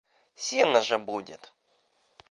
[0.35, 1.53] Сено же будет!